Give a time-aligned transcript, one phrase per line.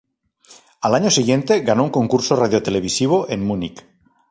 [0.81, 3.85] Al año siguiente, ganó un concurso radio-televisivo en Múnich.